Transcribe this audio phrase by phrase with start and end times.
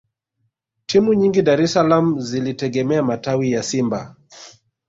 [0.85, 4.15] Timu nyingi Dar es salaam zilitegemea matawi ya Simba